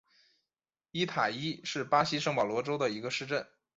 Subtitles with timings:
[0.89, 3.45] 伊塔伊是巴西圣保罗州的一个市镇。